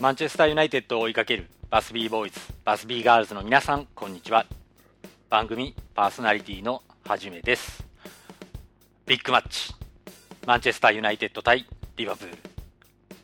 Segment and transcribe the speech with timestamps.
[0.00, 4.46] マンチェスターユナイテッドを追いかけるバスビーボーイズ、バスビーガールズの皆さん、こんにちは。
[5.28, 7.84] 番組パーソナリティのはじめです。
[9.06, 9.74] ビッグマッチ、
[10.46, 11.66] マンチェスターユナイテッド対
[11.96, 12.36] リバプール。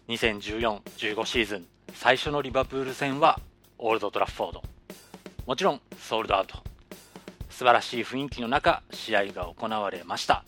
[0.08, 3.38] 2014-15シーズン最初のリバプール戦は
[3.78, 4.62] オールドトラッフォード。
[5.46, 6.56] もちろんソールドアウト。
[7.50, 10.44] 素晴らしい雰囲気の中、試合が行われました。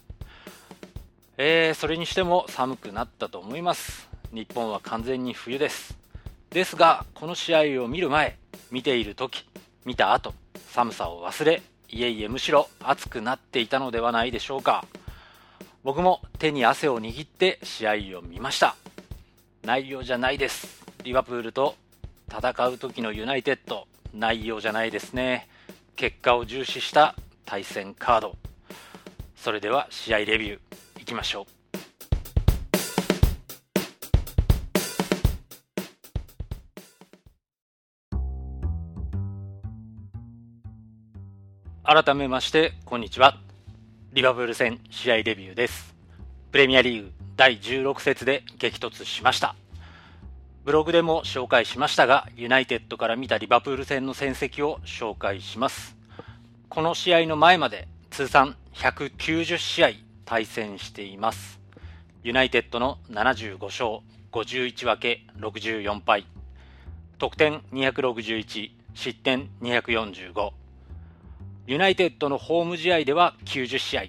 [1.39, 4.09] えー、それにしても寒くなったと思います。
[4.33, 6.06] 日本は完全に冬です。
[6.51, 8.39] ですが、この試合を見る前、
[8.71, 9.45] 見ている時、
[9.85, 10.35] 見た後、
[10.71, 14.85] 寒さを忘れ、いえいえむしろ暑くなっていたのではないでしょうか。
[15.85, 18.75] 僕も手に汗を握って試合を見ました。
[19.63, 20.85] 内容じゃないです。
[21.05, 21.77] リバプールと
[22.29, 25.49] 戦う時のユナイテッド、内容じゃないですね。
[25.95, 28.37] 結果を重視した対戦カード。
[29.37, 31.66] それでは試合レビューいきましょう。
[41.89, 43.39] 改めましてこんにちは。
[44.13, 45.95] リバプール戦試合レビューです。
[46.51, 49.55] プレミアリーグ第16節で激突しました。
[50.65, 55.97] ブログでも紹介しましたがユナイテッドから見たリバプール戦の戦績を紹介します。
[56.69, 59.91] この試合の前まで通算190試合
[60.25, 61.61] 対戦しています。
[62.25, 64.01] ユナイテッドの75勝
[64.33, 66.27] 51分け64敗。
[67.19, 70.66] 得点261失点245
[71.69, 74.03] ユナイテッドのホーム試合では90試合、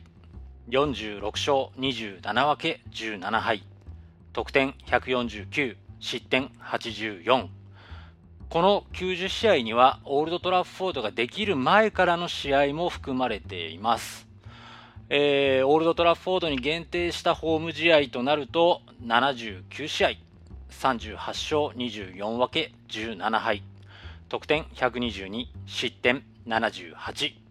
[0.69, 3.63] 46勝27分け17敗、
[4.31, 7.47] 得点149、失点84。
[8.50, 14.28] この90試合にはオールドトラッフォードができる前からの試合も含まれています。
[15.09, 20.09] えー、オールドトラッフォードに限定したホーム試合となると79試合、
[20.69, 23.63] 38勝24分け17敗、
[24.29, 27.47] 得点122、失点78。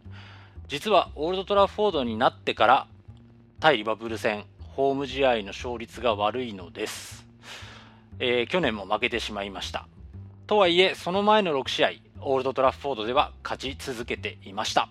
[0.69, 2.87] 実はオールドトラフォードになってから
[3.61, 7.25] 対リバプール戦ホーム試合の勝率が悪いのです、
[8.19, 9.87] えー、去年も負けてしまいました。
[10.49, 11.91] とはいえその前の6試合
[12.21, 14.89] オールドトラフォードでは勝ち続けていました。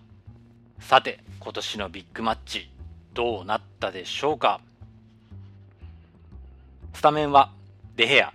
[0.80, 2.72] さて今年のビッグマッチ
[3.14, 4.62] どうなったでしょうか？
[6.94, 7.52] スタメンは
[7.97, 8.31] デヘア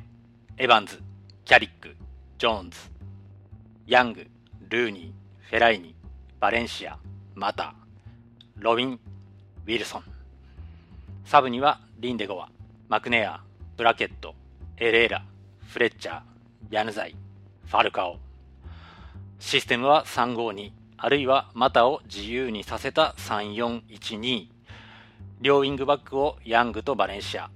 [0.58, 1.02] エヴァンズ
[1.46, 1.96] キャリック
[2.38, 2.78] ジョーンズ
[3.86, 4.26] ヤング
[4.68, 5.94] ルーニーフェライニ
[6.38, 6.98] バレンシア。
[7.34, 7.74] また、
[8.56, 10.02] ロビン・ウィルソン。
[11.24, 12.48] サブにはリンデゴア、
[12.88, 13.41] マクネア、
[13.76, 14.34] ブラケット、
[14.76, 15.24] エレーラ、
[15.68, 16.20] フレッチャー、
[16.70, 17.14] ヤヌザイ、
[17.66, 18.16] ファルカオ。
[19.38, 24.48] システムは352、あるいはマタを自由にさせた3412。
[25.41, 27.50] 両ウィングバックをヤングとバレンシア。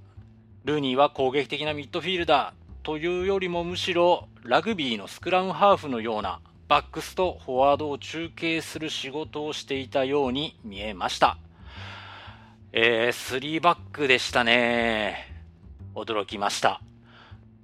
[0.63, 11.37] ルーニーは攻撃的なミッドフィールダーというよりもむしろラグビーのスクラムハーフのようなバックスとフォワードを中継する仕事をしていたように見えました。
[12.71, 15.31] えー、3バックでしたね。
[15.93, 16.81] 驚きました。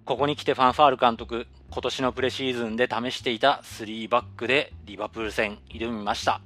[0.06, 6.40] ここに来てファンファール監督、今年のプレシーズンで試していた3バックでリバプール戦挑みました。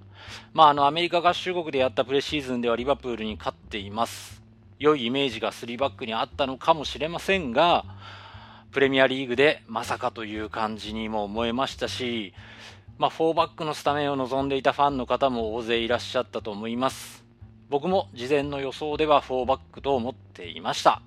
[0.54, 4.42] まあ、あの、アメリカ合衆国でやったプレシーズンではリバプールに勝っています。
[4.80, 7.84] 良いイメージが3バックにあったのかもしれませんが、
[8.75, 12.34] プレミアリーグでまさかという感じにも思えましたし、
[12.97, 17.24] まあ、4バックのスタメンを望んでいたファンの方も大勢いらっしゃったと思います。
[17.69, 21.02] 僕も事前の予想では4バックと思っていました。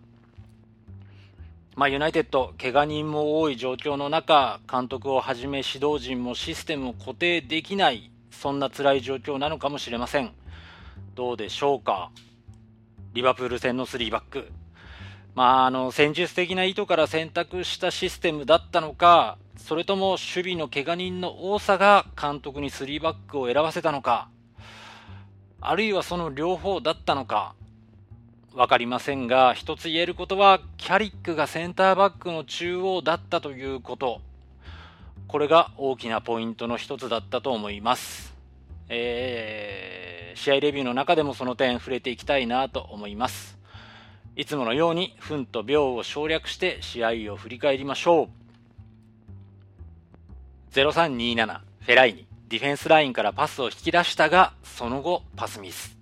[1.76, 10.32] まあ、ユナイテッド、怪我人も多い状況の中、監督をはじめ指導陣もシステムを固定できない、そんな辛い状況なのかもしれません。
[11.14, 12.12] どうでしょうか。
[13.12, 14.48] リバプール戦の3バック、
[15.38, 24.28] まあ、あの戦術的な意図から選択したシステムだったのか、それとも守備の怪我人の多さが監督に3バックを選ばせたのか、
[25.60, 27.54] あるいはその両方だったのか、
[28.52, 34.20] 分かりませんが、一つ言えることは、キャリックがセンターバックの中央だったということ、
[35.28, 38.34] これが大きなポイントの一つだったと思います。
[38.88, 43.57] えー、試合レビューの中でもその点触れていきたいなと思います。
[44.38, 48.28] いつものように分と秒を省略して試合を振り返りましょ
[50.72, 50.72] う。
[50.72, 52.28] 0327フェライニ。
[52.46, 55.98] ディフェンスラインからパスを引き出したがその後パスミス。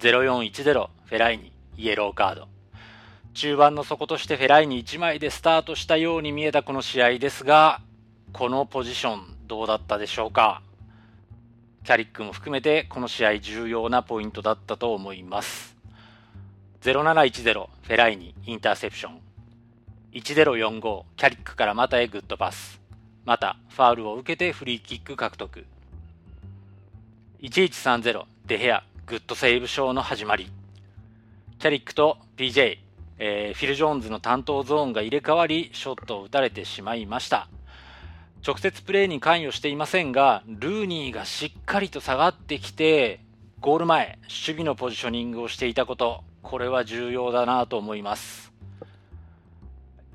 [0.00, 1.50] 0410フェライニ。
[1.78, 2.48] イエローカード。
[3.32, 4.84] 中盤の底としてフェライニ。
[4.84, 7.80] 1枚でスタートしたように見えたこの試合ですが
[8.34, 10.60] このポジションどうだったでしょうか。
[11.84, 15.73] キャリックも含めてこの試合重要なポイントだったと思います。
[16.84, 19.18] 0710フェライニインターセプション。
[20.12, 22.78] 1045キャリックからマタへグッドパス。
[23.24, 25.64] またファールを受けてフリーキック獲得。
[27.40, 30.50] 1130デヘアグッドセーブショーの始まり。
[31.58, 32.76] キャリックと PJ、
[33.18, 37.48] えー、フィル・ジョーンズの担当ゾーンが入れ替わりショットを打たれてしまいました。
[38.46, 43.24] 直接プレーに関与していませんがルーニーがしっかりと下がってきて
[43.60, 46.24] ゴール前守備のポジショニングをしていたこと。
[46.44, 48.52] これは重要だなと思います。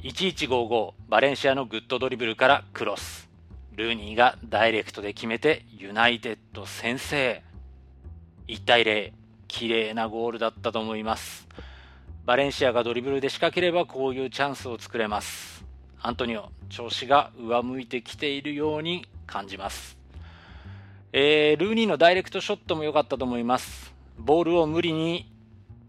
[0.04, 3.28] 1155バレンシアのグッドドリブルからクロス。
[3.76, 7.44] ルーニーがダイレクトで決めてユナイテッド先制。
[8.48, 9.12] 1対0
[9.48, 11.48] 綺麗なゴールだったと思います。
[12.26, 15.66] バレンシアがドリブルで仕掛ければこういうチャンスを作れます。
[16.00, 19.98] アントニオ調子が上向いてきているように感じます。
[21.12, 23.96] えー、ルーニーのダイレクトショットも良かったと思います。
[24.20, 25.39] ボールを無理に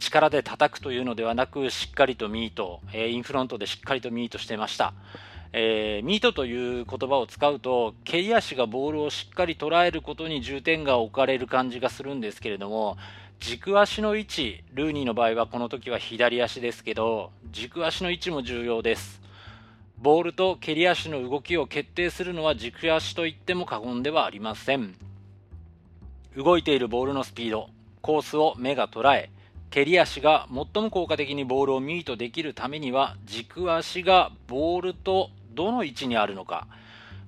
[0.00, 4.94] 力で叩くというのではなくしっかりとミート、えー、インフロントでしっかりとミートしてました。
[5.52, 12.96] えー、ミートという言葉を使うと蹴り足がボールをしっかり捉えることに重点が置かれる感じがするんですけれども
[13.40, 19.20] 軸足の位置ルーニーの場合はこの時は左足ですけど軸足の位置も重要です。
[19.98, 24.94] ボールと蹴り足の動きを決定するのは軸足と言っても過言ではありません。
[26.36, 27.68] 動いているボールのスピード
[28.00, 29.30] コースを目が捉え
[29.70, 36.66] 蹴り足が最も効果的にボールをミートできるためには軸足がボールとどの位置にあるのか、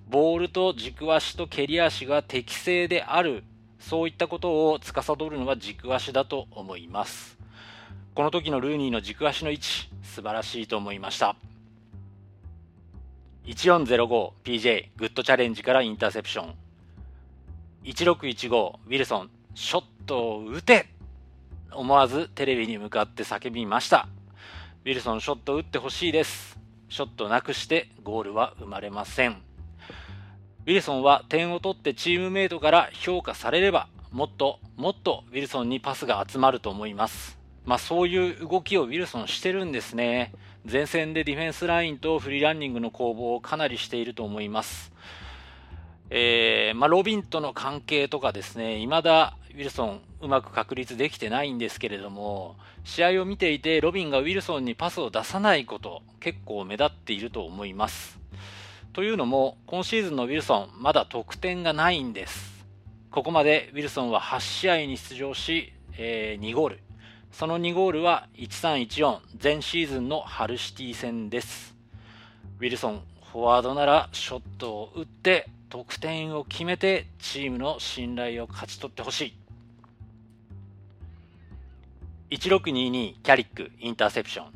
[0.09, 3.45] ボールと軸足と蹴り足が適正である、
[3.79, 7.39] そういったことを司るのは軸足だと思います。
[8.15, 11.37] この時のルーニーの軸足の位置、素晴らしいと思いました。
[13.47, 16.55] 1405PJ グッドチャレンジからインターセプション。
[17.85, 20.92] 1615ウィルソンショットを打て
[21.75, 24.09] 思わずテレビに向かって叫びました。
[24.85, 26.59] ウィルソンショット打ってほしいです。
[26.89, 29.33] ショットなくしてゴールは生まれません。
[29.33, 37.39] ウィルソンは点を取ってチームメイトから評価されれば、もっともっとウィルソンにパスが集まると思います。
[37.65, 40.33] まあそういう動きをウィルソンしてるんですね。
[40.71, 44.93] 前線でディフェンスラインとフリーランニングの攻防をかなりしていると思います。
[46.15, 58.19] えー、まあ、ロビンとの関係とかですね、未だウィルソンうまく確立できてないんですけれども、試合を見ていてロビンがウィルソンにパスを出さないこと、結構目立っていると思います。
[58.95, 62.65] というのも、今シーズンのウィルソン、まだ得点がないんです。
[63.11, 66.81] ここまでウィルソンは8試合に出場し、えー、2ゴール。
[67.31, 71.75] その2ゴールは1314前シーズンのハルシティ戦です。
[72.59, 73.03] ウィルソン、
[73.33, 79.42] フォワードならショットを打って得点を決めてチームの信頼を勝ち取ってほしい。
[82.33, 84.47] 1622キャリックインターセプション。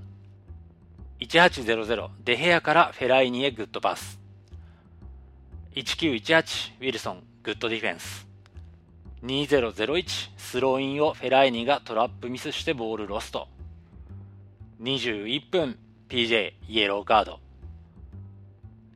[1.20, 4.18] 1800デヘアからフェライニへグッドパス。
[5.74, 8.26] 1918ウィルソングッドディフェンス。
[9.24, 10.04] 2001
[10.38, 13.46] スローインをフェライニがトラップミスしてボールロスト。
[14.80, 17.40] 21分 PJ イエローカード。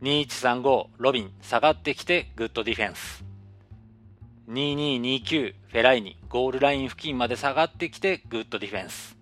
[0.01, 3.30] 2135ロビン下がってきてグッドディフェンス。
[4.51, 9.17] 2229フェライニゴールライン付近まで下がってきてグッドディフェンス、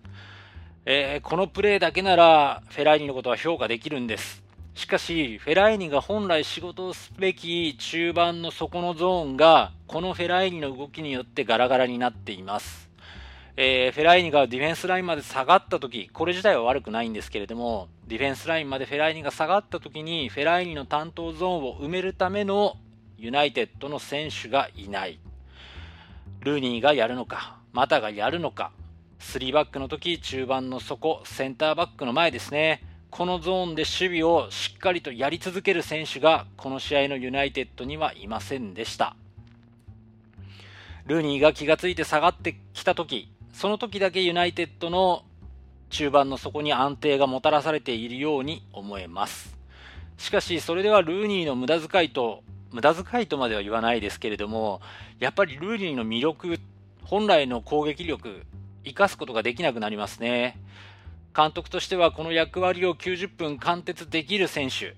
[0.85, 4.41] えー、このプレーだけならフェライニのことは評価できるんです。
[4.73, 12.89] しかしフェライニが本来仕事をすべき中盤の底のゾーンがこのフェライニの動きによってガラガラになっています。
[13.55, 22.77] えー、フェライニがディフェンスラインまで下がった時これ自体は悪くないんですけれどもディフェンスラインまでフェライニが下がった時にフェライニの担当ゾーンを埋めるための
[23.19, 25.19] ユナイテッドの選手がいない。
[26.39, 28.71] ルーニーがやるのか、マタがやるのか、
[29.19, 32.81] 3バックの時、中盤の底、センターバックの前ですね。
[33.09, 39.17] このゾーンで守備をしっかりとやり続ける選手が、この試合のユナイテッドにはいませんでした。
[41.05, 45.25] ルーニーが気がついて下がってきた時、その時だけユナイテッドの
[45.89, 49.57] 中盤の底に安定がもたらされているように思えます。
[50.17, 54.81] しかし、それではルーニーの無駄遣いと無駄遣いとまでは言わないですけれども、
[55.19, 56.59] やっぱりルーニーの魅力、
[57.03, 58.45] 本来の攻撃力、
[58.85, 60.57] 生かすことができなくなりますね。
[61.35, 64.95] 監督としてはこの役割を90分貫徹できる選手、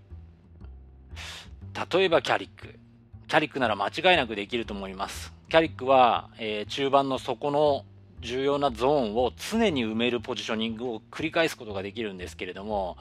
[1.97, 2.79] 例えばキャリック。
[3.27, 5.33] キャリックなら間違いなくできると思います。
[5.49, 7.85] キャリックは、えー、中盤の底の
[8.19, 12.97] 重要なゾーンを常に埋めるポジショニングを繰り返すことができるんですけれども、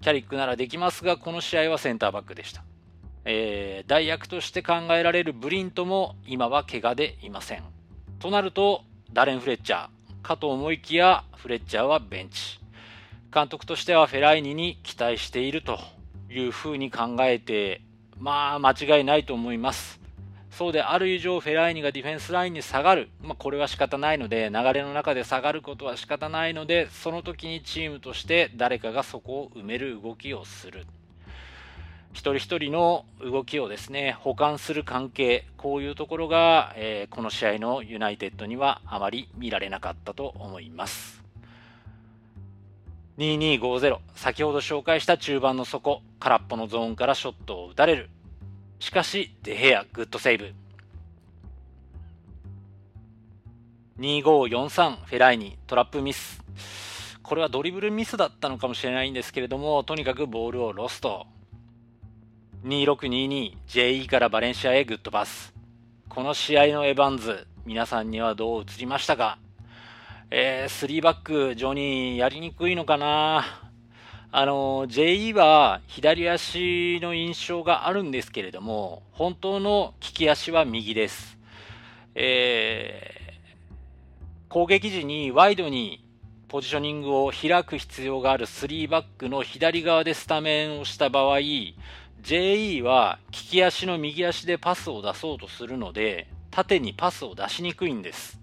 [0.00, 2.64] キャリックならできますが、この試合はセンターバックでした。
[3.24, 7.62] えー、代役として考えられるブリントも今は怪我でいません。
[8.18, 9.88] となると、ダレン・フレッチャー
[10.22, 12.60] かと思いきや、フレッチャーはベンチ。
[13.32, 15.78] 監督としてはフェライニに期待していると
[16.30, 17.80] いうふうに考えて、
[18.18, 20.00] まあ間違いないと思います。
[20.50, 30.86] そうである以上、フェライニがディフェンスラインに下がる、まあ、これは仕方ないので、流れの中で下がることは仕方ないので、その時にチームとして誰かがそこを埋める動きをする。
[32.12, 41.22] 一人一人の動きをですね、補完する関係、こういうところが、えー、この試合のユナイテッドにはあまり見られなかったと思います。
[43.18, 48.10] 2250、先ほど紹介した中盤の底、空っぽのゾーンからショットを打たれる。
[48.80, 50.54] しかし、デヘア、グッドセーブ。
[54.00, 56.42] 2543、フェライニ、トラップミス。
[57.22, 61.26] これはドリブルミスだったのかもしれないんですけれども、とにかくボールをロスト。
[62.62, 65.54] 2622、JE からバレンシアへグッドパス。
[66.10, 69.38] この試合のエヴァンズ、皆さんにはどう映りましたか？
[70.30, 73.46] えー、3バック、ジョニーやりにくいのかな？
[74.30, 81.38] あの、JE は左足の印象があるんですけれども、本当の利き足は右です。
[82.14, 86.04] えー、攻撃時にワイドに
[86.48, 91.38] ポジショニングを開く必要がある3バックの左側でスタメンをした場合、
[92.22, 98.38] JE は利き足の右足でパスを出そうとするので、縦にパスを出しにくいんです。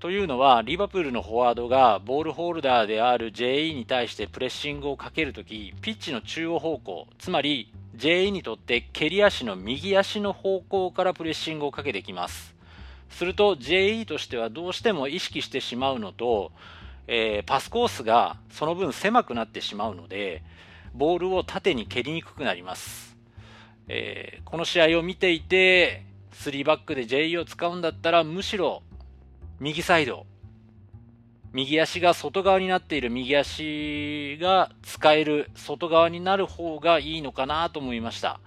[0.00, 12.54] というのは、リバプールのフォワードがボールホルダーである JE に対してプレッシングをかけるとき、ピッチの中央方向、つまり JE にとって蹴り足の右足の方向からプレッシングをかけてきます。
[13.10, 16.52] すると JE としてはどうしても意識してしまうのと、
[17.06, 20.42] えー、パスコースがその分狭くなってしまうので、
[20.94, 23.16] ボールを縦に蹴りにくくなります。
[23.88, 28.82] えー、この試合を見ていて、3バックで JE を使うんだったら、むしろ
[29.60, 30.26] 右サイド、
[31.52, 38.40] 右足が外側になっている右足が使える外側になる方がいいのかなと思いました。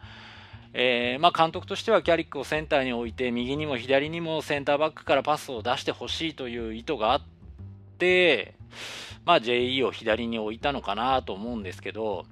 [0.73, 7.21] えー、まあ、監督としてはキャリックをセンターに置いて右にも左にもセンターバックからパスを出してほしいという意図があっ
[7.97, 8.53] て、
[9.25, 12.25] まあ、JE を左に置いたのかなと思うんですけど、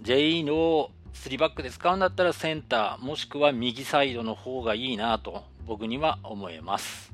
[0.00, 7.12] JE の3バックで使うんだったらセンターもしくは右サイドの方がいいなと僕には思えます。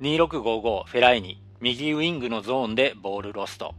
[0.00, 3.74] 2655フェライニ右ウィングのゾーンでボールロスト。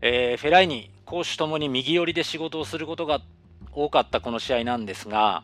[0.00, 3.20] えー、フェライニ攻守ともに右寄りで仕事をすることが
[3.72, 5.42] 多かったこの試合なんですが、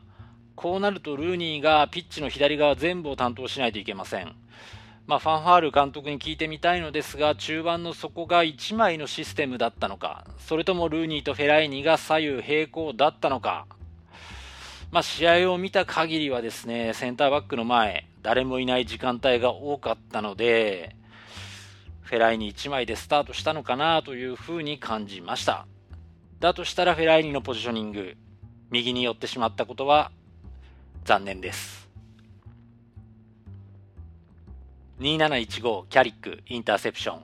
[0.55, 4.35] こうなるとルーニーがピッチの左側全部を担当しないといけません。
[5.07, 13.67] まあ、ファンファール監督に聞いてみたいのですが、中盤の底が1枚のシステムだったのか、それともルーニーとフェライニが左右並行だったのか、
[14.91, 20.97] まあ、試合を見た限りはですね、センターバックの前、誰もいない時間帯が多かったので、
[22.03, 25.69] フェライニ1枚でスタートしたのかなというふうに感じました。
[26.41, 28.17] だとしたらフェライニのポジショニング、
[28.71, 30.11] 右に寄ってしまったことは
[31.05, 31.86] 残念です。
[35.01, 37.23] 2715キャリックインターセプション。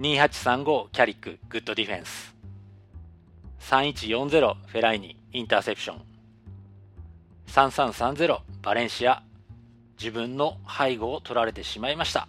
[0.00, 2.34] 2835キャリックグッドディフェンス。
[3.60, 6.02] 3140フェライニインターセプション。
[7.46, 9.22] 3330バレンシア。
[9.96, 12.28] 自分の背後を取られてしまいました、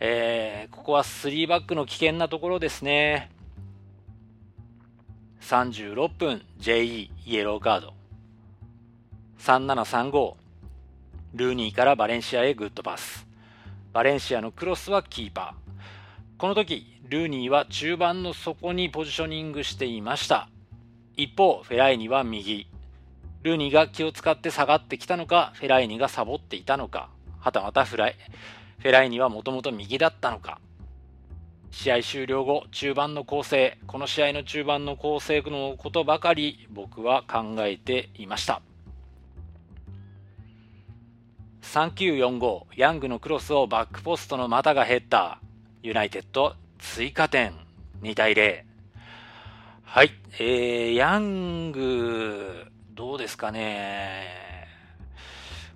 [0.00, 3.30] えー、ここは3バックの危険なところですね。
[5.42, 7.94] 36分 JE イエローカード。
[9.40, 10.47] 3735
[11.34, 13.26] ルーニーからバレンシアへグッドパス。
[13.92, 16.40] バレンシアのクロスはキーパー。
[16.40, 20.48] この時、ルーニーは中盤の底にポジショニングしていました。
[21.18, 22.66] 一方、フェライニは右。
[23.42, 28.16] ルーニーが気を使って下がってきたのか、フェライニがサボっていたのか、はたまたフライ。
[28.78, 30.60] フェライニはもともと右だったのか。
[31.70, 38.62] 試合終了後、中盤の構成、この試合の中盤の構成のことばかり僕は考えていました。
[41.68, 45.38] 3945ヤングのクロスをバックポストの股が減った。
[45.82, 47.52] ユナイテッド追加点。
[48.00, 48.62] 2対0
[49.84, 54.66] はい、えー、ヤングどうですかね。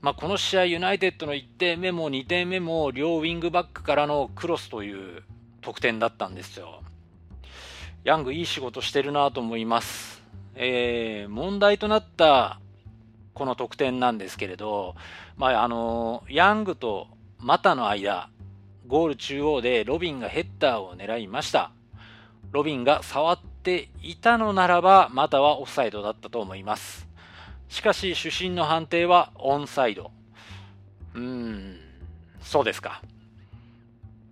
[0.00, 5.24] まあ、この試合ユナイテッドの1点目も2点目も両ウィングバックからのクロスという
[5.60, 6.82] 得点だったんですよ。
[8.04, 10.22] ヤングいい仕事してるなと思います、
[10.54, 12.58] えー、問題となった
[13.34, 14.94] この得点なんですけれど、
[15.36, 17.08] まあ、あのヤングと
[17.38, 18.28] マタの間、
[18.86, 21.72] ゴール中央でロビンがヘッダーを狙いました。
[22.50, 27.08] ロビンが触っていたのならば、マタはオフサイドだったと思います。
[27.68, 30.10] しかし、主審の判定はオンサイド。
[31.14, 31.78] うーん、
[32.42, 33.02] そうですか。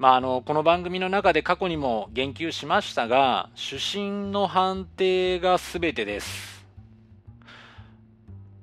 [0.00, 6.49] まあ、あのこの番組の中で過去にも言及しましたが主審の判定が全てです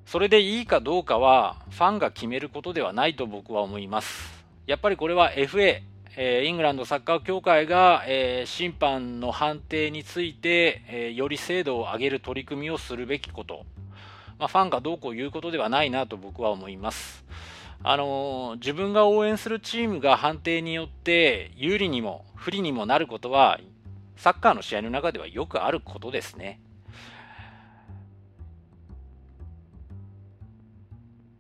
[0.08, 4.34] それでいいかどうかはファンが決めることではないと僕は思います
[4.66, 5.82] やっぱりこれは FA
[6.16, 13.68] えイングランドサッカー協会が、え審判の判定について、えより精度を上げる取り組みをするべきこと、
[14.40, 17.24] まあ、ファンがどうこう言うことではないなと僕は思います。
[17.84, 23.60] あの自分が応援するチームが判定によって有利にも不利にもなることは
[24.16, 26.60] サッカーの試合の中ではよくあることですね。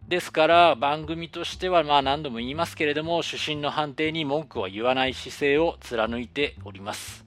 [0.07, 7.25] ですから番組としてはまあ何度も言いますけれども主審の判定に文句は言わない姿勢を貫いております。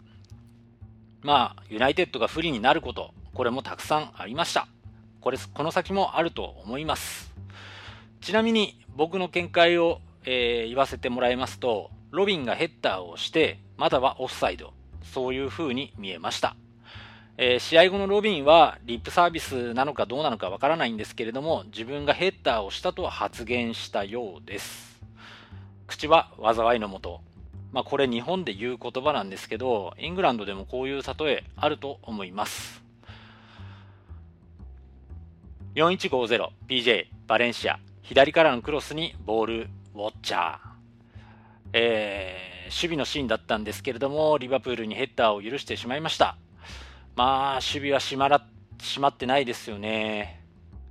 [1.21, 4.67] まあユナイテッドが不利になることこれもたくさんありました。
[5.21, 7.31] これこの先もあると思います。
[8.23, 14.73] ちなみに僕の見解を、えー、言わせてもらいますとロビンがヘッダーをしてまだはオフサイド
[15.03, 16.57] そういう風に見えました。
[17.43, 25.01] えー、試合後のロビンはリップサービスなのかどうなのかわからないんですけれども自分がヘッダーをしたと発言したようです。
[25.87, 27.23] 口は災いのもと。
[27.73, 32.83] まあ、これ日本で言う言葉なんですけどイングランドでもこういう例えあると思います。
[35.77, 37.79] 4150PJ バレンシア。
[38.03, 40.59] 左からのクロスにボールウォッチャー、
[41.73, 46.37] えー、守備のシーンだったんですけれどもリバプールにヘッダーを許してしまいました。
[47.17, 48.45] まあ、守備は閉まら
[48.81, 50.43] 閉まってないですよね。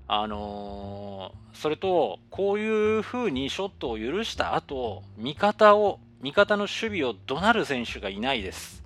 [0.08, 8.84] あのー、それと、こういう風にショットを許した後、味方を、味方の守備を怒鳴る選手がいないです。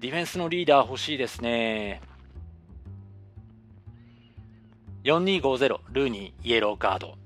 [0.00, 2.00] ディフェンスのリーダー欲しいですね。
[5.04, 7.16] 4250ルーニーイエローカード。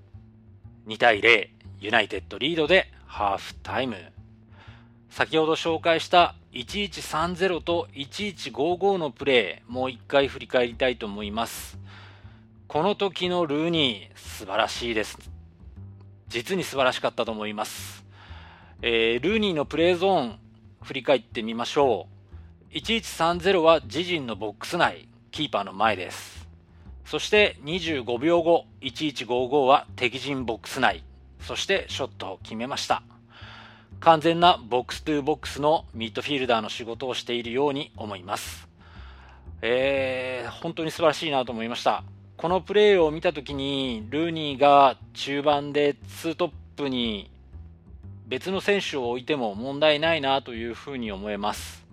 [0.87, 1.49] 2対0
[1.81, 3.97] ユナイテッドリードでハーフタイム。
[5.10, 11.78] 先ほど紹介した1130と1155のプレー、もう一回振り返りたいと思います。
[12.66, 15.19] この時のルーニー、素晴らしいです。
[16.28, 18.06] 実に素晴らしかったと思います。
[18.80, 20.38] えー、ルーニーのプレーゾーン、
[20.82, 22.08] 振り返ってみましょ
[22.73, 22.75] う。
[22.75, 26.49] 1130は自陣のボックス内、キーパーの前です。
[27.04, 31.04] そして25秒後、1155は敵陣ボックス内、
[31.38, 33.02] そしてショットを決めました。
[34.06, 38.69] 完全なボックストゥボックスのミッドフィールダーの仕事をしているように思います。
[39.62, 42.04] えー、本当に素晴らしいなと思いました。
[42.36, 47.32] このプレーを見たときに、ルーニーが中盤で2トップに
[48.28, 51.84] 別の選手を置いても問題ないなというふうに思えます。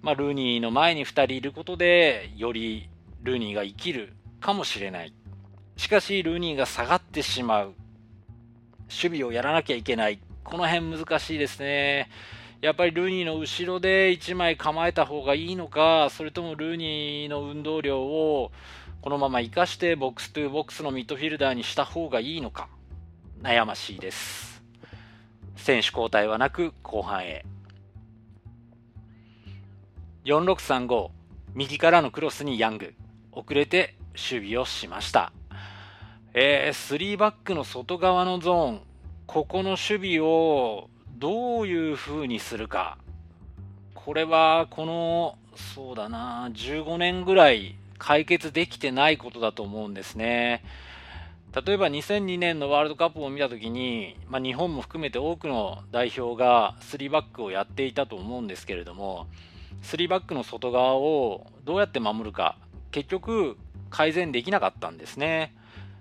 [0.00, 2.88] まあ、ルーニーの前に2人いることで、より
[3.22, 5.12] ルーニーが生きるかもしれない。
[5.76, 7.74] しかし、ルーニーが下がってしまう。
[8.88, 10.18] 守備をやらなきゃいけない。
[10.50, 12.10] この辺難しいですね。
[12.60, 18.50] やっぱりルーニーの後ろで1枚構えた方がいいのか、それともルーニーの運動量を
[19.00, 22.68] このまま生かしてボックストゥーボックスのミッドフィルダーにした方がいいのか、
[23.40, 24.60] 悩ましいです。
[25.54, 27.44] 選手交代はなく後半へ。
[30.24, 31.10] 4635、
[31.54, 32.92] 右からのクロスにヤング、
[33.30, 35.32] 遅れて守備をしました。
[36.34, 38.89] えー、3バックの外側のゾーン、
[39.32, 42.98] ここの守備をどういう風にするか。
[43.94, 50.64] これは、この、そうだな、15年ぐらい解決できてないことだと思うんですね。
[51.64, 59.28] 例えば2002年のワールドカップを見たときに、まあ、日本も含めて多くの代表が3バックをやっていたと思うんですけれども、
[59.84, 62.58] 3バックの外側をどうやって守るか、
[62.90, 63.56] 結局
[63.90, 65.54] 改善できなかったんですね。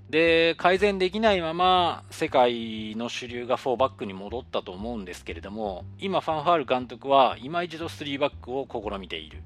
[0.09, 9.43] で、改善できないまま世界の主流が4バックに戻ったと思うんですけれども、今ファンファール監督は今一度3バックを試みている。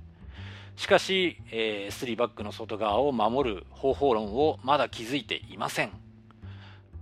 [0.78, 5.92] しかし、えー、3バックの外側を守る方法論をまだ築いていません。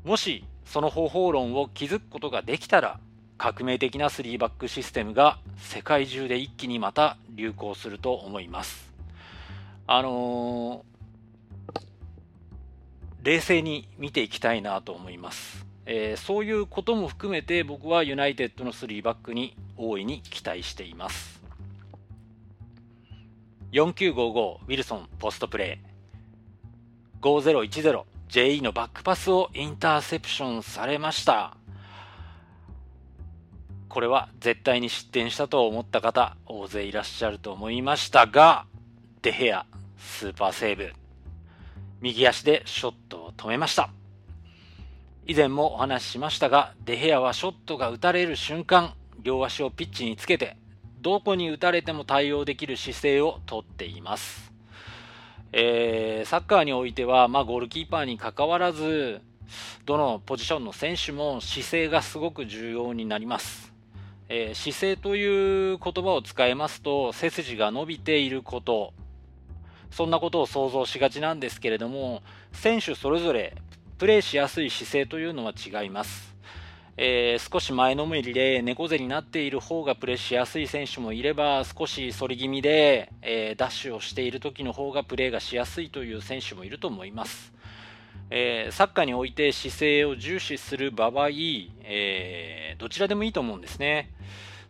[0.04, 3.00] もしその方法論を築くことができたら、
[3.38, 8.91] 革命的な3バックシステムが世界中で一気にまた流行すると思います。
[9.86, 10.90] あのー
[13.23, 15.65] 冷静に見ていきたいなと思います。
[15.86, 21.41] えー、そういうことも含めて僕はユナイテッドの3バックに大いに期待しています。
[23.73, 31.55] 4955ウィルソンポストプレー 5010JE のバックパスをインターセプションされました。
[33.88, 38.65] これは絶対に失点したと思った方大勢いらっしゃると思いましたが、
[39.21, 39.65] デヘア
[39.97, 41.00] スーパーセーブ。
[42.01, 43.91] 右足でショットを止めました。
[45.27, 50.57] 以前もお話ししましたが、デヘアはショットが打たれる瞬間、両足をピッチにつけて、
[51.01, 54.51] どこに打たれても対応できる姿勢をとっています。
[55.53, 59.21] えー、サッカーにおいては、まあ、ゴールキーパーにかかわらず、
[59.85, 63.71] どのポジションの選手も姿勢がすごく重要になります。
[64.27, 68.93] えー、姿勢という言葉を使いますと、背筋が伸びていること、
[69.91, 72.23] そんなことを想像しがちなんですけれども、
[72.54, 73.56] 選手それぞれ
[73.97, 76.32] プレーしやすい姿勢というのは違います。
[76.97, 87.54] えー、少し前のめりで猫背になっている方がプレーしやすい選手もいれば少し反り気味で、えー、ダッシュをしている時の方がプレーがしやすいという選手もいると思います、
[88.30, 91.30] えー、サッカーにおいて姿勢を重視する場合、
[91.84, 94.12] えどちらでもいいと思うんですね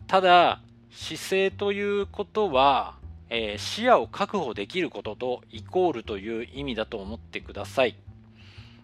[0.07, 3.00] ただ姿勢ということは、
[3.33, 7.95] え視野を確保できることとイコールという意味だと思ってください。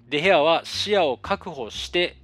[0.10, 2.16] デヘアは視野を確保して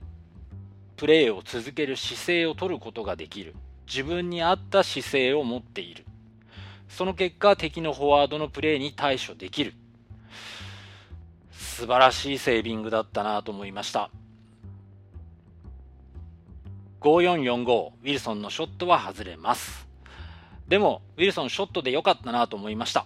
[0.95, 3.53] プレーを続ける姿勢を取ることができる。
[3.85, 6.05] 自分に合った姿勢を持っている。
[6.87, 9.73] その結果敵のフォワードのプレーに対処できる。
[11.51, 14.09] 素晴らしいセービングだったなと思いました。
[17.01, 19.92] 5445ウィルソンのショットは外れます。
[20.67, 23.05] でもウィルソンショットで良かったなと思いました。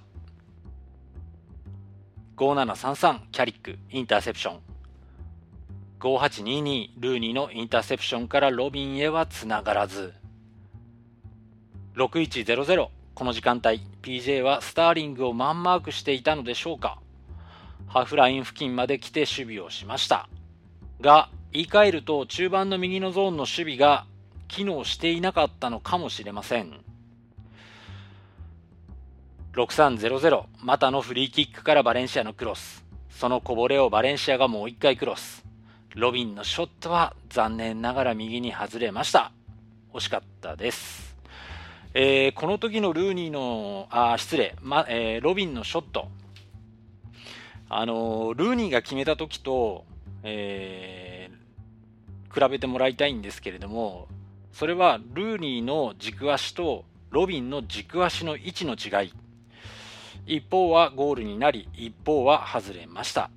[2.38, 4.60] 5733キャリックインターセプション。
[6.00, 10.14] 5822ルーニーのインターセプションからロビンへはつながらず。
[11.96, 17.00] 6100この時間帯 PJ はスターリングをマンマークしていたのでしょうか。
[17.88, 20.30] ハーフライン付近まで来て守備をしました。
[21.02, 24.06] が言い換えると中盤の右のゾーンの守備が
[24.48, 26.87] 機能していなかったのかもしれません。
[29.58, 35.48] 6300またのフリーキックからバレンシアのクロスそのこぼれをバレンシアがもう一回クロス
[35.96, 39.32] ロビンのショットは残念ながら右に外れました。
[39.96, 41.18] 惜しかったです。
[41.96, 46.10] えー、この時のルーニーの、あ、失礼、まえー、ロビンのショット。
[47.68, 49.86] あのー、ルーニーが決めた時と、
[50.22, 51.32] え
[52.32, 54.08] 比べてもらいたいんですけれども、
[54.52, 59.14] それはルーニーの軸足とロビンの軸足の位置の違い。
[60.28, 63.30] 一方はゴールになり、一方は外れました。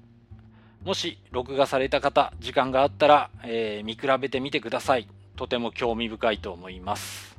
[0.85, 5.07] もし録画された方、時間があったら、えー、見比べてみてください。
[5.37, 7.39] とても興味深いと思います。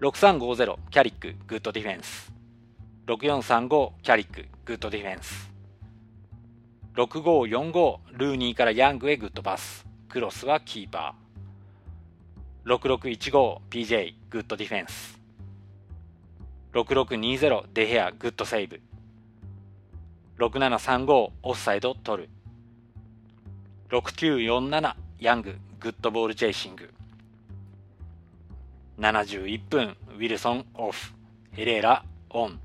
[0.00, 2.32] 6350キャリックグッドディフェンス。
[3.06, 5.50] 6435キャリックグッドディフェンス。
[6.96, 9.86] 6545ルーニーからヤングへグッドパス。
[10.08, 12.74] クロスはキーパー。
[12.76, 15.17] 6615 PJ グッドディフェンス。
[16.84, 18.80] 6620デヘアグッドセーブ。
[20.38, 22.28] 6735オフサイド取る。
[23.90, 26.94] 6947ヤンググッドボールチェイシング。
[29.00, 31.12] 71分ウィルソンオフ。
[31.50, 32.60] ヘレーラオン。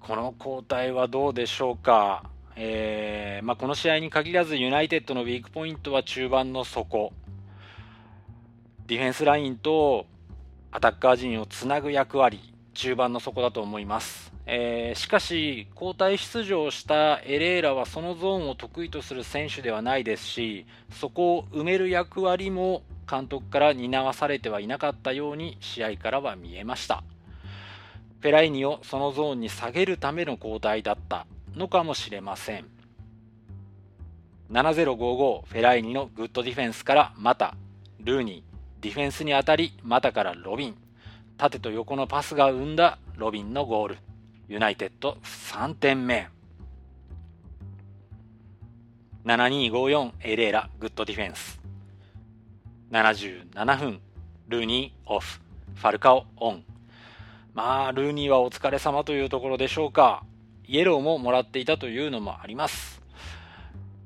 [0.00, 2.24] この交代はどうでしょうか、
[2.56, 7.14] えーまあ、この試合に限らずユナイテッドのウィークポイントは中盤の底。
[8.86, 10.04] ディフェンスラインと
[10.76, 12.40] アタッカー陣をつなぐ役割
[12.72, 27.04] 中盤の底だと思いますえー、しかし、交代出場したエレーラはそのゾーンを得意とする選手ではないですし、そこを埋める役割も監督から担わされてはいなかったように試合からは見えました。
[28.20, 32.66] フェライニをそのゾーンに下げるための交代だったのかもしれません。
[34.50, 37.54] 7055フェライニのグッドディフェンスからまた
[38.00, 38.53] ルーニー、
[38.84, 40.76] ディフェンスに当たりまたからロビン、
[41.38, 43.98] 縦と横のパスが生んだロビンのゴール。
[44.46, 46.28] ユナイテッド3点目。
[49.24, 51.58] 7254エレーラ、グッドディフェンス。
[52.90, 54.00] 77分、
[54.48, 55.40] ルーニーオフ、
[55.76, 56.62] ファルカオオン。
[57.54, 60.26] まあ、ルーニーはお疲れ様というところでしょうか。
[60.66, 63.00] イエローももらっていたというのもあります。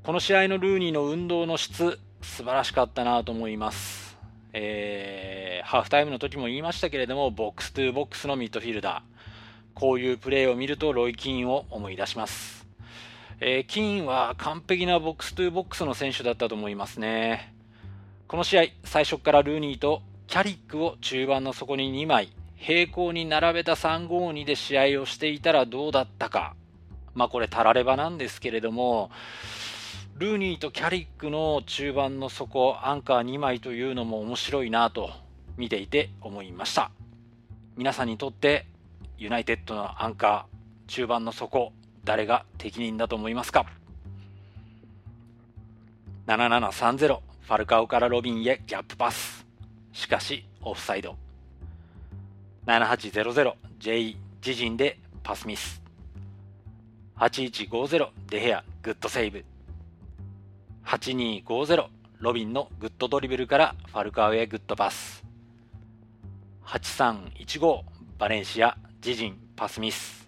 [0.04, 4.07] この試合のルーニーの運動の質、素晴らしかったなと思います。
[4.52, 9.18] えー、ハーフタイムの時も言いましたけれども、ボックストゥボックスのミッドフィルダー。
[9.74, 12.66] こういうプレーを見るとロイ・キーンを思い出します。
[13.40, 17.54] えー、キーンは完璧なボックス2ボックスの選手だったと思いますね。
[18.26, 26.54] この試合、最初からルーニーとキャリックを中盤の底に2枚、平行に並べた352で試合をしていたらどうだったか。
[27.14, 29.10] まあこれたらればなんですけれども、
[30.18, 35.10] ルーニーとキャリックの中盤の底、アンカー2枚というのも面白いなと
[35.56, 36.90] 見ていて思いました。
[37.76, 38.66] 皆さんにとって
[39.16, 43.64] ユナイテッドのアンカー、中盤の底、誰が適任だと思いますか
[46.26, 49.46] ?7730、ファルカオからロビンへグッドパス。
[49.92, 51.14] しかし、オフサイド。
[52.66, 55.80] 7800J 自陣でパスミス。
[57.18, 59.44] 8150デヘアグッドセーブ。
[60.88, 61.86] 8250
[62.20, 65.22] ロビンのグッドドリブルからファルカオへグッドパス。
[66.64, 67.82] 8315
[68.16, 70.26] バレンシア自陣パスミス。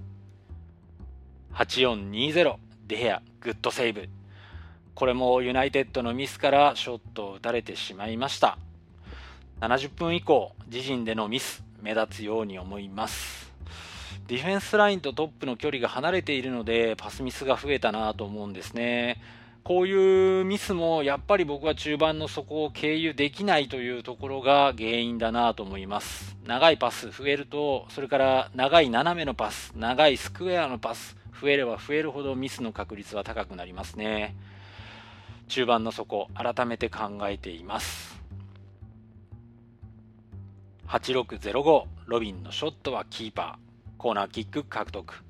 [1.55, 4.11] 8420デヘアグッドセーブ。
[4.95, 8.59] これもユナイテッドのミスからショットを打たれてしまいました。
[9.63, 13.51] 70分以降、自陣でのミス、目立つように思います。
[14.27, 19.23] ディフェンスラインとトップの距離が離れているので、パスミスが増えたなと思うんですね。
[19.63, 26.37] こういうミスもやっぱり僕は中盤の底を経由できないというところが原因だなと思います。
[26.47, 34.35] 長いパス増えると、それから長い斜めのパス、長いスクエアのパス、増えれば増えるほどミスの確率は高くなりますね。
[35.49, 38.19] 中盤の底、改めて考えています。
[40.89, 45.23] 8605ロビンのショットはキーパーコーナーキック獲得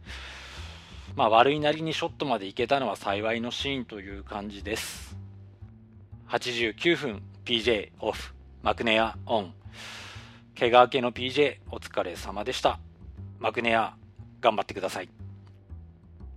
[1.17, 5.17] まあ悪いなりにショットまでいけたのは幸いのシーンという感じです。
[6.29, 8.35] 89分 PJ オフ。
[8.63, 9.55] マクネアオン。
[10.59, 12.79] 怪我明けの PJ お疲れ様でした。
[13.39, 13.95] マクネア
[14.41, 15.09] 頑張ってください。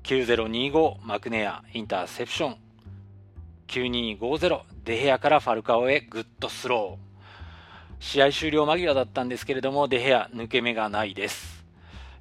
[0.04, 2.58] 9025マクネアインターセプション。
[3.68, 7.14] 9250デヘアからファルカオへグッドスロー。
[8.00, 11.53] 試合終了間際だったんですけれども、デヘア、抜け目がないです。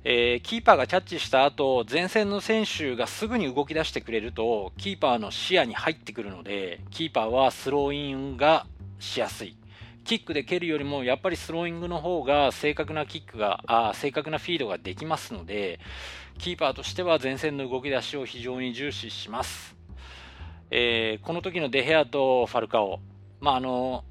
[0.04, 8.66] えー、キーパーがキャッチした後、前線の選手がすぐに動き出してくれると、キーパーの視野に入ってくるので、キーパーはスローインが
[8.98, 9.56] しやすい。
[10.04, 15.78] キックで蹴るよりも、やっぱりスローイングの方が正確なキックが、あ正確なフィードができますので、
[16.38, 19.76] キーパーとしては前線の動き出しを非常に重視します。
[20.72, 22.98] えー、この時のデヘアとファルカオ、
[23.40, 24.04] まあ、あの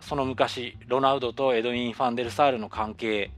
[0.00, 3.30] その昔ロナウドとエドウィン・ファンデルサールの関係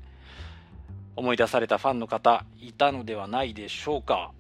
[1.17, 4.33] 思い出されたファンの方いたのではないでしょうか。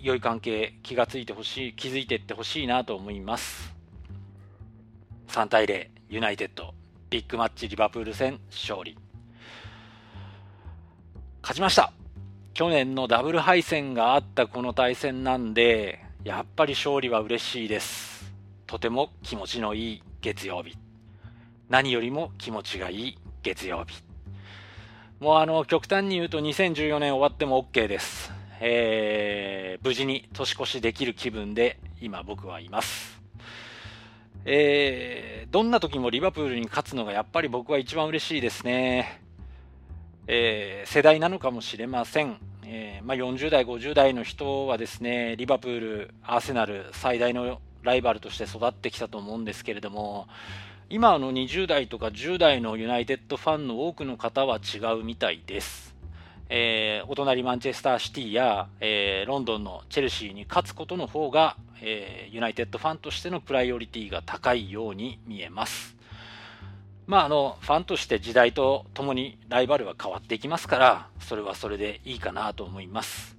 [0.00, 3.74] 良い関係気がついてほしい気づいてってほしいなと思います。
[5.28, 6.72] 3対0ユナイテッド
[7.10, 8.96] ビッグマッチリバプール戦勝利。
[11.42, 11.92] 勝ちました。
[12.54, 18.32] 去年のダブル敗戦があったこの対戦なんでやっぱり勝利は嬉しいです。
[18.66, 20.76] とても気持ちのいい月曜日。
[21.68, 24.07] 何よりも気持ちがいい月曜日。
[25.20, 28.32] もうあの、極端に言うと2014年終わっても OK です。
[28.60, 33.20] えー、無事に年越しできる気分で今僕はいます。
[34.44, 39.20] えー、どんな時もリバプールに勝つのがやっぱり僕は一番嬉しいですね。
[40.28, 42.38] えー、世代なのかもしれません。
[42.64, 50.28] えー、まあ、40代、50代の人はですね、リバプール、アーセナル最大のライバルとして育ってきたと思うんですけれども、
[50.90, 55.94] 今の20代とか10代のユナイテッドファンの多くの方は違うみたいです。
[56.48, 65.94] えー、お隣マンチェスターシティや、えー、ロンドンのチェルシーに勝つことの方が、えー、ユナイテッドファンとしてのプライオリティが高いように見えます。
[67.06, 73.37] まあ、あのファンとして時代とともにライバルは変わっていきますから、それはそれでいいかなと思います。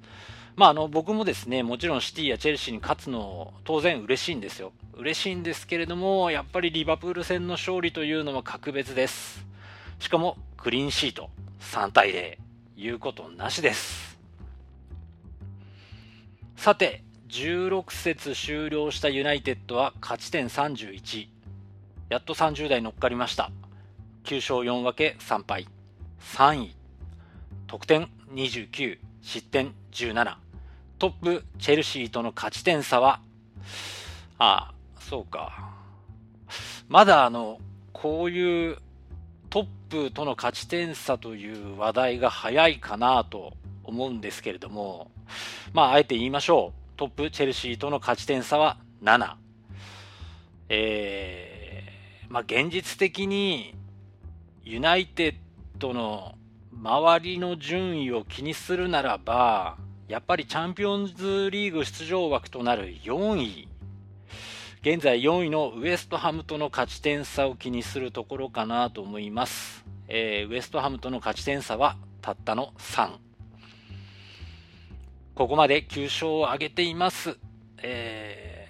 [0.59, 4.73] まあ、あの僕もですねもちろんシティやチェルシーに勝つの当然嬉しいんですよ。
[4.97, 9.45] 嬉しいんですけれどもやっぱりリバプール戦の勝利というのは格別です。
[9.99, 11.29] しかもクリーンシート
[11.61, 12.37] 3対0
[12.75, 14.19] いうことなしです。
[16.57, 21.29] さて16節終了したユナイテッドは勝ち点31
[22.09, 23.49] やっと30代乗っかりました。
[24.25, 25.69] 9勝4分け3敗。
[26.19, 26.75] 3位。
[27.67, 30.48] 得点29失点17
[30.99, 33.21] トップチェルシーとの勝ち点差は、
[34.37, 35.71] ああ、そうか。
[36.89, 37.59] まだあの、
[37.93, 38.77] こういう
[39.49, 43.53] トップとの勝ち点差という話題が早いかなと
[43.85, 45.09] 思うんですけれども、
[45.71, 46.97] まあ、あえて言いましょう。
[46.97, 49.35] トップチェルシーとの勝ち点差は7。
[50.67, 53.73] えー、まあ、現実的に
[54.63, 55.35] ユナイテッ
[55.77, 56.35] ドの
[56.73, 59.77] 周りの順位を気にするならば、
[60.09, 63.67] やっぱりチャンピオンズリーグ出場枠となる4位、
[64.81, 69.85] 現在4位のウエストハムとの勝ち点差を気にするところかなと思います。
[70.07, 73.11] えー、ウエストハムとの勝ち点差はたったの3。
[75.35, 77.37] ここまで9勝を挙げています。
[77.83, 78.67] え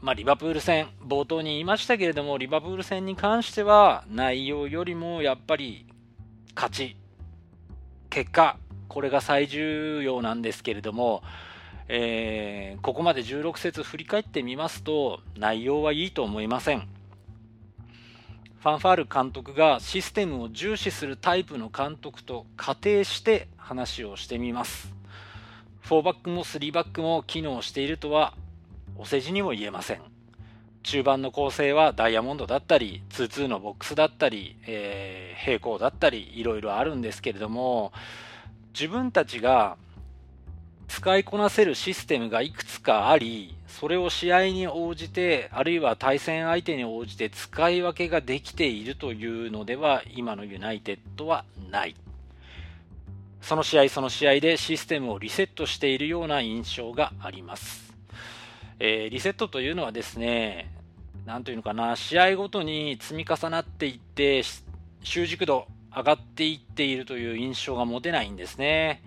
[0.00, 5.86] ー、まあ、リバプール戦、冒頭に言いましたけれども、リバプール戦に関しては、内容よりもやっぱり
[6.54, 6.96] 勝ち、
[8.10, 11.22] 結果、これが最重要なんですけれども、
[11.88, 16.88] えー、ここまで16節振り返ってみますと内容はいいと思いません
[18.60, 24.92] ファンファール監督がシステムを重視するタイプの監督と仮定して話をしてみます。
[25.84, 28.34] 4バックも3バックも機能しているとは
[28.96, 30.00] お世辞にも言えません。
[30.82, 37.92] 中盤の構成はダイヤモンドだったり、2-2のボックスだったり、えー、平行だったり、いろいろあるんですけれども、
[38.78, 39.76] 自分たちが
[40.86, 51.96] 使いこなせるシステムがいくつかあり、それを試合に応じて、あるいは対戦相手に応じて使い分けができているというのでは、今のユナイテッドはない。
[53.42, 57.92] その試合その試合でシステムをリセットしているような印象があります。
[58.78, 60.70] えー、リセットというのはですね、
[61.26, 64.44] なんというのかな、試合ごとに積み重なっていって、
[65.02, 69.02] 習熟度上がっていっているという印象が持てないんですね。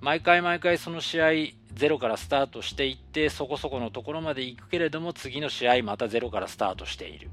[0.00, 1.30] 毎回毎回その試合、
[1.74, 7.30] ゼロからスタートしていって、そこそこのところまで行くけれども、次の試合またゼロからスタートしている。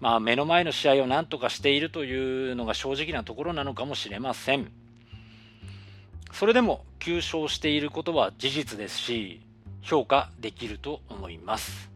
[0.00, 4.70] まあ、目の前の試合を何とかしているというのが正直なところなのかもしれません。
[6.32, 9.40] それでも9勝していることは事実ですし、
[9.82, 11.90] 評価できると思います。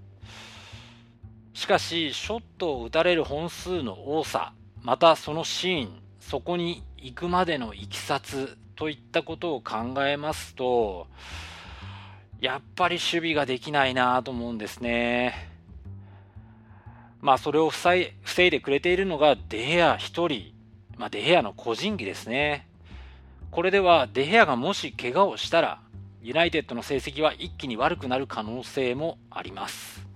[1.54, 11.06] しかし、ショットを打たれる本数の多さ、またそのシーン、そこに行くまでのいきさつといったことを考えますと、
[12.40, 15.34] やっぱり守備ができないなと思うんですね。
[17.20, 20.54] まあ、それを防い防いでくれているのがデヘア1人、
[20.96, 22.66] まあ、デヘアの個人技ですね。
[23.50, 25.80] これではデヘアがもし怪我をしたら、
[26.22, 30.06] ユナイテッドの成績は一気に悪くなる可能性もあります。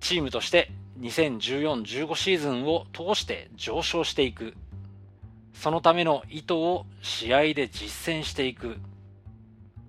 [0.00, 4.54] チームとして2014-15シーズンを通して上昇していく。
[5.52, 8.76] そのための意図を試合で実践していく。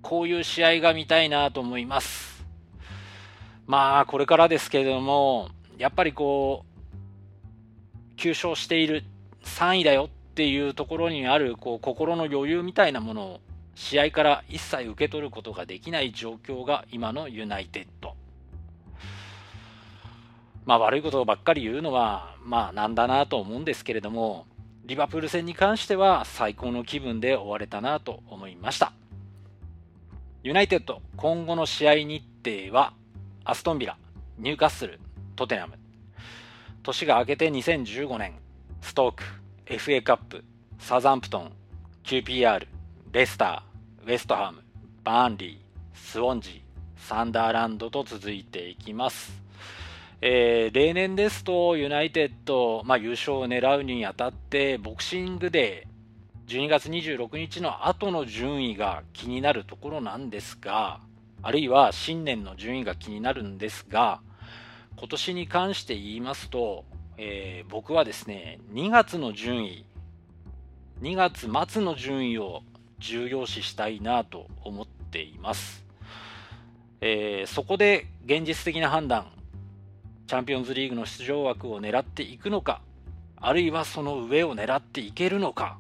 [0.02, 2.45] こういう試合が見たいなと思います。
[3.65, 6.73] まあ、これからですけれども、やっぱりこう、
[8.17, 9.04] 9勝している
[9.43, 13.39] 3位だよっていうところにあるこう心の余裕みたいなものを
[13.76, 18.15] 試合から一切受け取ることができない状況が今のユナイテッド。
[20.65, 24.45] まあ悪いことばっかり言うのはまあなんだなと思うんですけれども、
[24.86, 28.91] リバプール戦に関しては最高の気分で終われたなと思いました。
[30.43, 32.93] ユナイテッド今後の試合日程は
[33.46, 33.98] アストンビラ、
[34.38, 35.00] ニューカッスル、
[35.38, 35.80] トテナム。
[36.84, 38.34] 年が明けて2015年、
[38.82, 39.24] ストーク、
[39.65, 40.43] FA カップ、
[40.80, 41.52] サザンプトン、
[42.04, 42.67] QPR、
[43.13, 44.63] レスター、ウェストハム、
[45.06, 49.43] バーンリー、スウォンジー、サンダーランドと続いていきます。
[50.26, 61.02] えー、例年ですとユナイテッド、まあ、優勝を狙うにあたってボクシングデー12月26日の後の順位が気になるところなんですが
[61.42, 64.22] あるいは新年の順位が気になるんですが
[64.96, 66.86] 今年に関して言いますと、
[67.18, 69.86] えー、僕はですね2月の順位
[71.02, 72.62] 2月末の順位を
[72.98, 75.84] 重要視したいなと思っています、
[77.02, 79.33] えー、そこで現実的な判断
[80.26, 82.82] チャンピオンズリーグの出場枠を狙っていくのか、
[83.36, 85.78] あるいはその上を狙っていけるのか、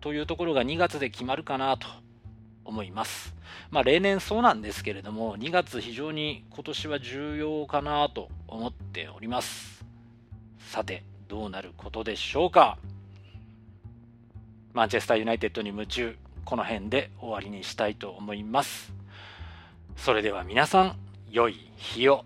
[0.00, 1.86] というところが2月で決まるかなと
[2.64, 3.34] 思います。
[3.70, 9.84] まあ例年そうなんですけれども、2月非常に今年は重要かなと思っております。
[10.58, 12.78] さて、どうなることでしょうか。
[14.72, 18.92] マンチェスターユナイテッドに夢中、この辺で終わりにしたいと思います。
[19.96, 20.96] それでは皆さん、
[21.30, 22.24] 良い日を。